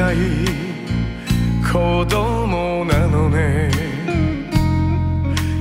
[0.00, 0.16] たい
[1.60, 3.70] 子供なのね。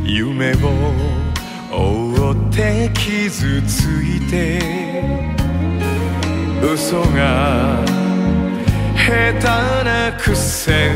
[0.06, 0.56] 夢を
[1.70, 4.62] 追って傷ついて。
[6.62, 7.84] 嘘が
[8.96, 9.48] 下手
[9.84, 10.90] なくせ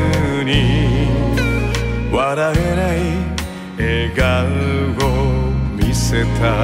[0.44, 1.08] に。
[2.10, 2.98] 笑えない
[3.76, 5.12] 笑顔を
[5.76, 6.62] 見せた。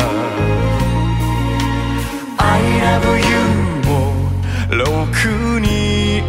[2.39, 3.41] I love you
[3.87, 3.91] も
[4.71, 6.20] ろくに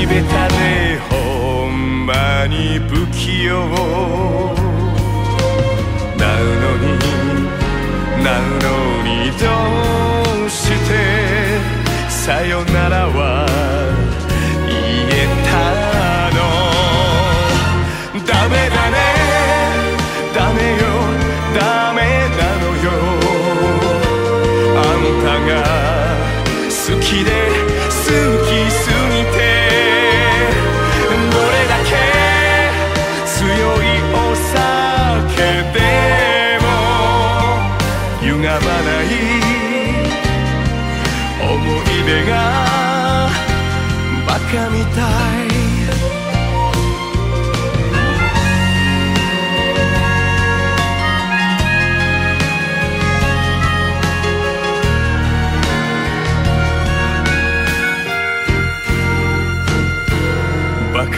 [0.00, 4.59] 口下手でほんまに不器用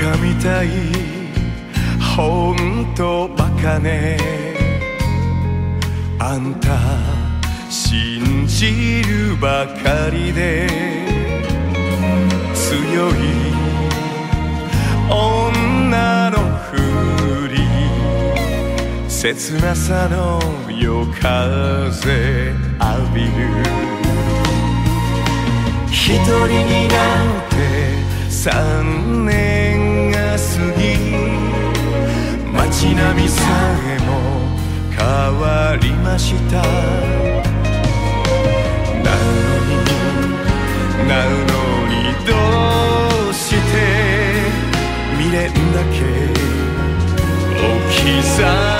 [0.02, 0.68] カみたい
[2.16, 4.18] ほんとバカね。
[6.18, 6.76] あんた
[7.70, 10.66] 信じるばかりで。
[12.52, 13.12] 強い
[15.08, 16.76] 女のふ
[17.48, 17.60] り。
[19.08, 22.54] 切なさの夜風。
[22.80, 23.30] 浴びる。
[25.88, 26.94] 一人にな
[27.46, 27.62] って
[28.28, 29.91] 三年
[30.32, 30.44] が過
[30.80, 30.96] ぎ
[32.52, 33.42] 街並みさ
[33.86, 34.10] えも
[34.90, 35.00] 変
[35.38, 36.62] わりました。
[39.02, 39.36] なの
[39.68, 39.72] に
[41.06, 41.34] なの
[41.88, 41.94] に
[42.24, 42.30] ど
[43.30, 43.56] うして
[45.18, 45.98] 未練だけ
[47.60, 48.71] 置き去り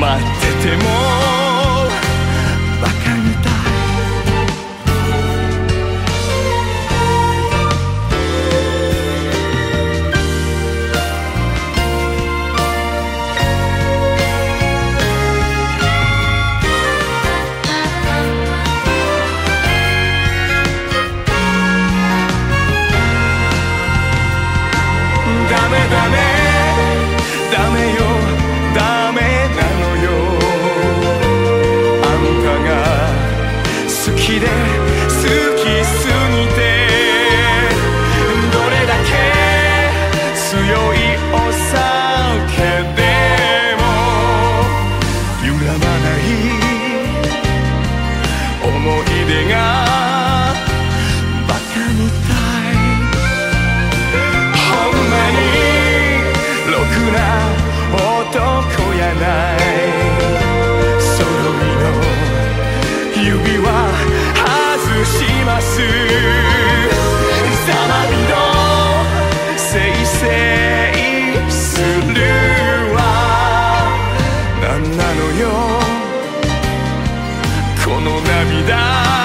[0.00, 1.29] 待ってても。
[78.10, 79.19] の涙。